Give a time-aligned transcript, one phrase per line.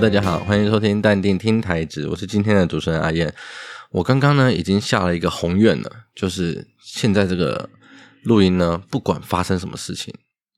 [0.00, 3.32] 大家好，欢迎收听淡定听台子，我是今天的主持人阿燕。
[3.90, 7.68] 我刚刚呢已经下了一个宏愿了，就是现在这个
[8.24, 10.12] 录音呢，不管发生什么事情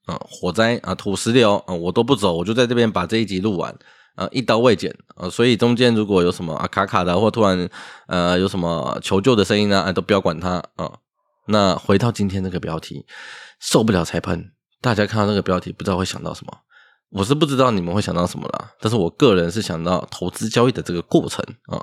[0.06, 3.76] 啊，火灾啊、土石流啊，我都不走，我就在这边把这一集录完
[4.14, 5.28] 啊，一刀未剪啊。
[5.28, 7.68] 所以中间如果有什么啊卡卡的，或突然
[8.06, 10.90] 呃有什么求救的声音呢，啊，都不要管它啊。
[11.48, 13.04] 那回到今天这个标题，
[13.60, 14.52] 受不了才喷。
[14.80, 16.56] 大家看到这个标题，不知道会想到什么？
[17.14, 21.80] 我是不知道你们会想到什么啦，但是我个人是想到投资交易的这个过程啊，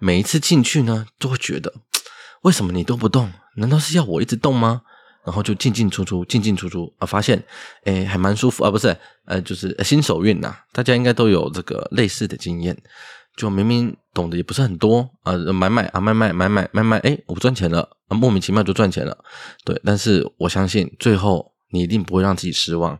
[0.00, 1.72] 每一次进去呢，都会觉得
[2.42, 3.30] 为什么你都不动？
[3.58, 4.82] 难道是要我一直动吗？
[5.24, 7.40] 然后就进进出出，进进出出啊，发现
[7.84, 12.76] 诶还蛮舒服啊，不是呃，就是新手运呐，大家应该都有这个类似的经验，
[13.36, 19.16] 就明明懂得也不是很多啊，买买啊，卖卖买买买买，诶我不赚钱了啊，莫名其妙就赚钱了，
[19.64, 22.98] 对，但是我相信最后你一定不会让自己失望。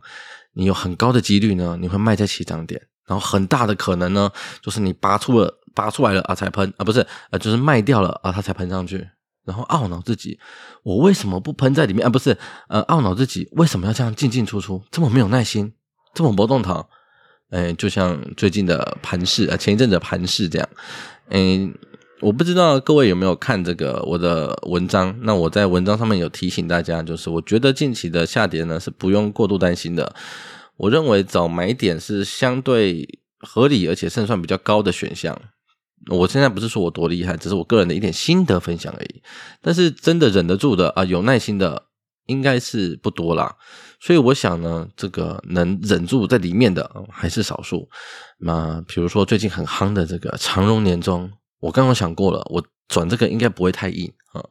[0.57, 9.07] 你有很高的几率呢，你会卖在起涨点，然后很大的可能呢，就是你拔出了拔出来了啊才喷啊，不是啊，就是卖掉了啊，它才喷上去，
[9.45, 10.39] 然后懊恼自己，
[10.81, 12.09] 我为什么不喷在里面啊？
[12.09, 12.35] 不是
[12.69, 15.71] 呃，懊恼自己为什么要这样进进出出，这么没有耐心，
[16.15, 16.89] 这么不动脑，
[17.51, 20.67] 哎，就像最近的盘势啊，前一阵子的盘势这样，
[21.29, 21.71] 哎。
[22.19, 25.15] 我不知道各位有没有看这个我的文章？
[25.21, 30.15] 那我在文章上面有提醒大家，就是我觉得近期的下跌呢是不用过度担心的。
[30.77, 33.07] 我认为找买点是相对
[33.39, 35.39] 合理而且胜算比较高的选项。
[36.09, 39.21] 我现在不是说我多厉害，只是我个人的一点心得分享而已。
[39.61, 41.83] 但是真的忍得住的啊，有耐心的
[42.25, 43.55] 应该是不多啦。
[43.99, 47.87] 所以我想呢，这个能忍住在里面的还是少数。
[48.39, 51.31] 那比如说最近很夯的这个长荣年终。
[51.59, 54.43] 我刚刚想过了，我转这个应该不会太硬啊，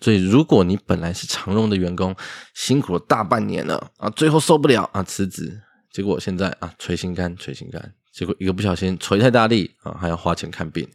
[0.00, 2.14] 所以如果你本来是长荣的员工，
[2.54, 5.60] 辛苦了大半年了啊，最后受不了啊辞职，
[5.92, 10.88] 结果现在啊捶心肝捶心肝，结果一个不小心捶太大力啊，还要花钱看病，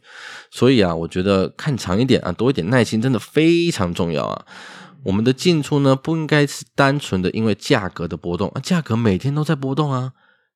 [0.50, 4.44] 所以啊，我觉得看长一点啊，多一点耐心真的非常重要啊。
[5.04, 10.12] 我们的进出呢，不应该是单纯的因为价格的波动啊，价格每天都在波动啊。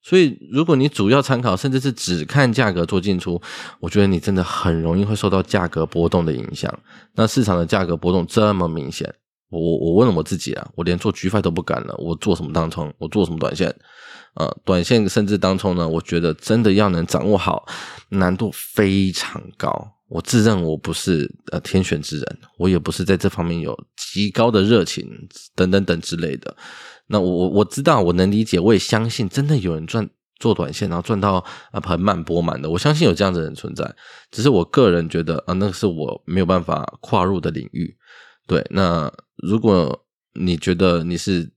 [0.09, 3.43] 所以，如果你主要参考，甚至是只看价格做进出，
[3.81, 6.73] 我觉得你真的很容易会受到价格波动的影响。
[7.17, 9.13] 那市场的价格波动这么明显，
[9.51, 12.95] 我我我问了我自己啊，我连做局块都不敢了，我做什么当冲？
[12.99, 13.75] 我做什么短线？
[14.35, 15.89] 呃，短线甚至当冲呢？
[15.89, 17.67] 我觉得真的要能掌握好，
[18.11, 19.96] 难度非常高。
[20.09, 25.05] 我自认我不是呃天选之人，我也不是在这方面有极高的热情
[25.55, 26.57] 等等等之类的。
[27.09, 30.09] 那我我我知道，我能理解，我也相信，真的有人赚
[30.39, 32.71] 做短线，然后赚到啊盆满钵满的。
[32.71, 33.95] 我相信有这样的人存在，
[34.31, 37.97] 只是我个人觉得啊，那个是我没有办法跨入的领域。
[38.47, 41.51] 对，那如果你觉得你是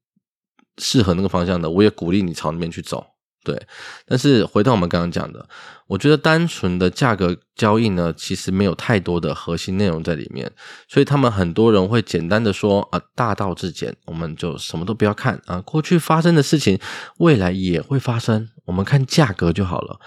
[0.77, 3.05] 适合那个方向的，我也鼓励你朝那边去走。
[3.43, 3.59] 对，
[4.05, 5.47] 但是回到我们刚刚讲的，
[5.87, 10.51] 我觉得单纯的价格交易呢，其实没有太多的核心内容在里面，
[10.89, 16.77] 所以他们很多人会简单的说啊，大道至简，我们就什么都不要看啊，过去发生的事情，
[17.17, 19.99] 未来也会发生，我们看价格就好了。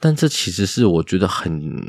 [0.00, 1.86] 但这其实是我觉得很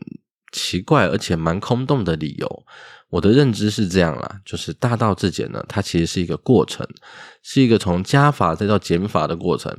[0.52, 2.66] 奇怪，而且蛮空洞的理由。
[3.09, 6.85] 我的认知是这样啦，就是大道至简呢，它其实是一个过程，
[7.41, 9.73] 是一个从加法再到减法的过程。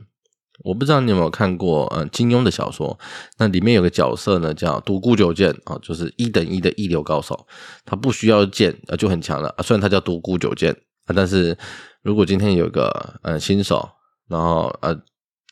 [0.65, 2.99] 我不知道你有没有看过，呃，金庸的小说，
[3.39, 7.47] 那里面有个角色呢，叫独孤九剑啊，就是一等一的一流高手，
[7.84, 9.62] 他不需要剑啊就很强了啊。
[9.62, 10.73] 虽然他叫独孤九剑
[11.06, 11.56] 啊，但是
[12.03, 13.89] 如果今天有个呃新手，
[14.28, 14.97] 然后呃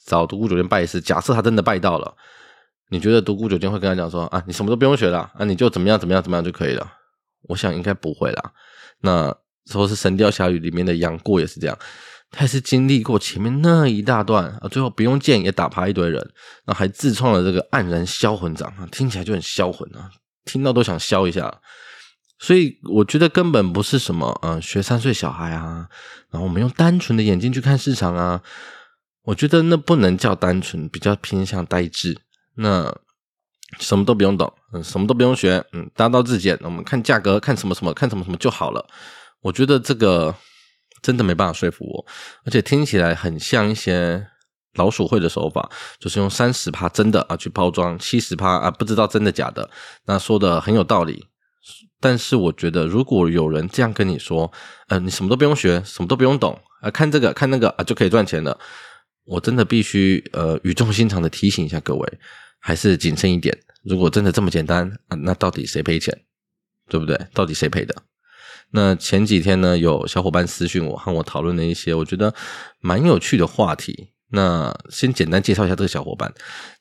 [0.07, 2.15] 找独孤九剑拜师，假设他真的拜到了，
[2.91, 6.87] 你觉得独孤九剑会跟他讲说啊，你什么都不用学了啊，你就怎么样怎么样怎么样就可以了？
[7.49, 8.53] 我想应该不会啦。
[9.01, 9.35] 那
[9.67, 11.79] 说是《神雕侠侣》里面的杨过也是这样。
[12.33, 16.15] 他是经历过前面那一大段啊，最后不用剑也打趴一堆人，
[16.65, 20.09] 然后还自创了这个黯然销魂掌啊，听起来就很销魂啊，
[20.45, 21.61] 听到都想销一下。
[22.39, 25.89] 所以我觉得根本不是什么嗯学三岁小孩啊，
[26.31, 28.41] 然后我们用单纯的眼睛去看市场啊，
[29.25, 32.17] 我觉得那不能叫单纯，比较偏向呆滞。
[32.55, 32.97] 那
[33.81, 38.87] 什么都不用懂，嗯，什么都不用学，嗯，大道至简，我们看价格，看什么什么，看什么什么就好了。
[39.41, 40.33] 我觉得这个。
[41.03, 42.07] 真的没办法说服我，
[42.45, 44.27] 而且听起来很像一些
[44.75, 49.69] 老鼠会的手法，就是用三十趴真的啊去包装七十趴啊不知道真的假的，
[50.07, 51.27] 那说的很有道理。
[52.03, 54.51] 但是我觉得，如果有人这样跟你说，
[54.89, 58.59] 呃，你什么都不用学，什么都不用懂啊，看这个看那个啊就可以赚钱了，
[59.25, 62.19] 我真的必须呃语重心长的提醒一下各位，
[62.59, 63.55] 还是谨慎一点。
[63.85, 66.17] 如果真的这么简单啊，那到底谁赔钱？
[66.89, 67.17] 对不对？
[67.35, 67.95] 到底谁赔的？
[68.73, 72.35] 那前几天呢，有小伙伴私讯我，和我讨论了一些我觉得
[72.81, 74.11] 蛮有趣的话题。
[74.33, 76.33] 那先简单介绍一下这个小伙伴。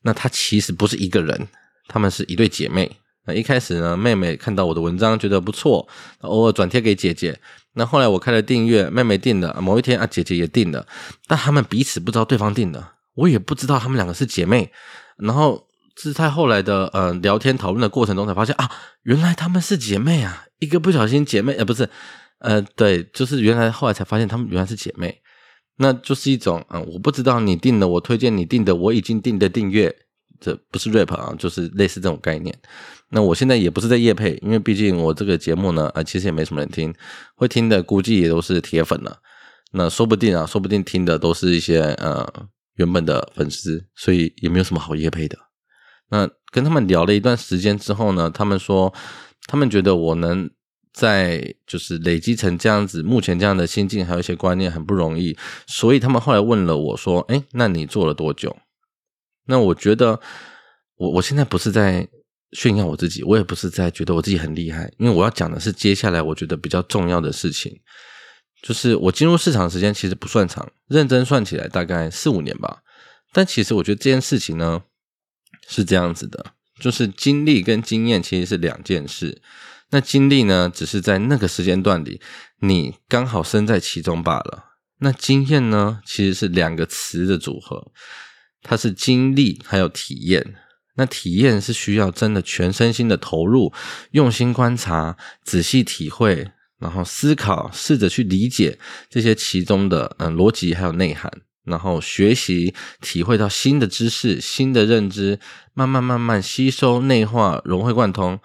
[0.03, 1.47] 那他其实不是一个人，
[1.87, 2.97] 他们是一对姐妹。
[3.25, 5.87] 那一开始呢，妹妹看到我的文章觉得不错，
[6.21, 7.39] 偶尔转贴给姐姐。
[7.73, 10.85] 那后来我开了订阅，妹妹订了，某一天啊，姐姐也订了，
[11.27, 14.71] 但他们彼此不知道对方订了，我也不知道他们两个是姐妹。
[15.17, 15.67] 然后
[16.01, 18.71] 是在后来的呃聊天讨论的过程中才发现啊，
[19.03, 21.89] 原来他们是姐妹啊，一个不小心姐妹呃不是
[22.39, 25.21] 呃对，就是原来后来才发现他们原来是姐妹。
[25.81, 29.95] 那就是一种，嗯，我不知道你订的，我推荐你订的，我已经订的订阅，
[30.37, 32.53] 这不是 rap 啊，就是类似这种概念。
[33.11, 36.93] 那我现在也不是在夜配，因为毕竟我这个节目呢，啊，其实也没什么人听，
[37.35, 39.19] 会听的估计也都是铁粉了。
[39.71, 42.27] 那说不定啊，说不定听的都是一些呃
[42.75, 45.37] 原本的粉丝，所以也没有什么好夜配的。
[46.09, 48.93] 那跟他们聊了一段时间之后呢，他们说，
[49.47, 50.49] 他们觉得我能。
[50.91, 58.57] 在就是累积成这样子，目前这样的心境，还有一些观念很不容易，所以他们后来问了我说：“诶，那你做了多久？”
[59.45, 60.19] 那我觉得，
[60.97, 62.05] 我我现在不是在
[62.53, 67.79] 炫耀我自己，我也不是在觉得我自己很厉害，因为我要讲的是接下来我觉得比较重要的事情，
[68.63, 72.79] 就是我进入市场时间其实不算长，认真算起来大概四五年吧。
[73.31, 74.81] 但其实我觉得这件事情呢
[75.67, 79.41] 是这样子的，就是经历跟经验其实是两件事。
[79.91, 82.21] 那经历呢，只是在那个时间段里，
[82.61, 84.65] 你刚好身在其中罢了。
[84.99, 87.91] 那经验呢，其实是两个词的组合，
[88.61, 90.55] 它是经历还有体验。
[90.95, 93.71] 那体验是需要真的全身心的投入，
[94.11, 95.15] 用心观察，
[95.45, 98.77] 仔细体会，然后思考，试着去理解
[99.09, 101.31] 这些其中的嗯逻辑还有内涵，
[101.63, 105.39] 然后学习体会到新的知识、新的认知，
[105.73, 108.39] 慢慢慢慢吸收、内化、融会贯通。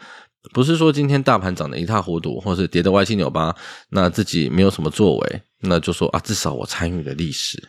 [0.52, 3.56] 不是说今天大盘涨得一塌糊涂，或是跌得歪七扭八，
[3.88, 7.66] 那自己没有什么作为，那就说啊，至少我参与了历史，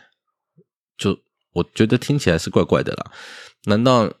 [0.98, 1.18] 就
[1.54, 3.10] 我觉得听起来是怪怪的啦。
[3.64, 4.12] 难道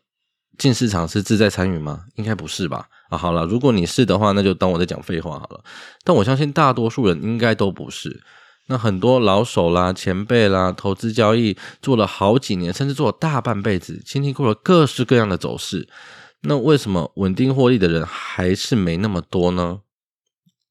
[0.56, 2.04] 进市场是志在参与吗？
[2.14, 2.88] 应该不是吧？
[3.10, 5.62] 啊，好了，如果你是的话，那就当我在讲废话好了。
[6.02, 8.22] 但我相信大多数人应该都不是。
[8.68, 15.88] 那很多老手啦、前辈啦，投资交易做了好几年，甚至做了大半辈子，经历过了各式各样的走势。
[16.42, 19.80] 那为什么稳定获利的人还是没那么多呢？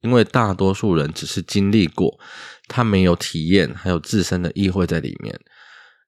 [0.02, 2.20] 因为大多数人只是经历过，
[2.68, 5.40] 他没有体验，还有自身的意会在里面。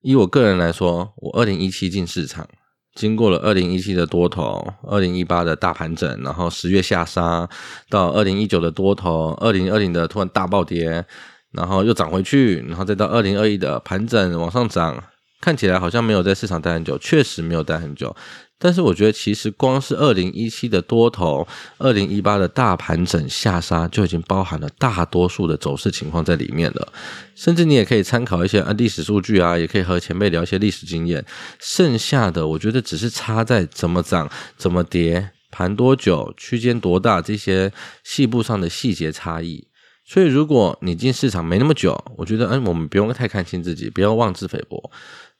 [0.01, 2.48] 以我个人来说，我二零一七进市场，
[2.94, 7.50] 经过了二零一七的多头，二零一八的大盘整，然后十月下杀，
[7.90, 11.04] 到二零一九的多头，二零二零的突然大暴跌，
[11.52, 15.04] 然后又涨回去，然后再到二零二一的盘整往上涨，
[15.42, 18.16] 看起来好像没有在市场待很久，确实没有待很久。
[18.60, 21.48] 但是我觉得，其实光是二零一七的多头，
[21.78, 26.92] 二零一八的大盘整下杀，就已经包含了大多数的走势情况在里面了。
[27.36, 31.24] 甚至你也可以参考一些啊历史数据啊，也可以和前辈聊一些历史经验。
[31.60, 34.28] 剩下的，我觉得只是差在怎么涨、
[34.58, 37.72] 怎么跌、盘多久、区间多大这些
[38.04, 39.68] 细部上的细节差异。
[40.09, 44.89] 所以，如果你进市场没那么久，我觉得，嗯，我们不用太看轻自己，不要妄自菲薄。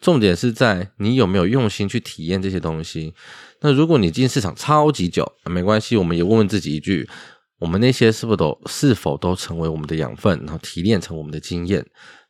[0.01, 3.13] 重点是在你有没有用心去体验这些东西。
[3.61, 7.07] 那如果你进市场超级久，没关系，我们也问问自己一句：
[7.59, 11.86] 我们那些是否都是否都成为我们的养分，然后提炼成我们的经验？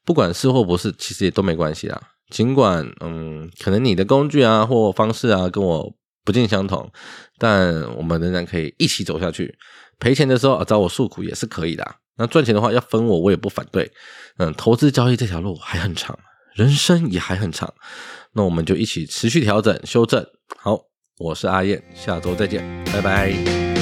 [0.05, 1.99] 不管是或不是，其实也都没关系啊。
[2.29, 5.91] 尽管嗯，可能你的工具啊或方式啊跟我
[6.23, 6.87] 不尽相同，
[7.39, 9.57] 但我们仍然可以一起走下去。
[9.99, 11.95] 赔钱的时候，找我诉苦也是可以的。
[12.17, 13.91] 那赚钱的话要分我，我也不反对。
[14.37, 16.17] 嗯，投资交易这条路还很长。
[16.53, 17.71] 人生也还很长，
[18.33, 20.25] 那我们就一起持续调整、修正。
[20.57, 20.79] 好，
[21.19, 23.76] 我是阿燕，下周再见，拜拜。